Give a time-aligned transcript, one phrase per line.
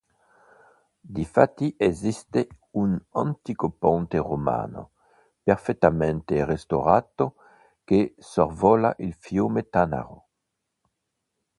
[1.17, 4.93] Difatti esiste un antico ponte romano,
[5.43, 7.35] perfettamente restaurato
[7.83, 10.25] che sorvola il fiume Tanaro.